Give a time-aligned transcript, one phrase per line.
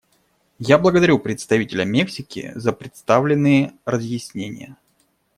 [0.57, 4.75] Я благодарю представителя Мексики за представленные разъяснения.